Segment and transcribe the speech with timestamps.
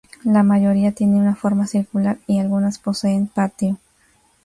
[0.23, 3.77] La mayoría tienen una forma circular y algunas poseen patio.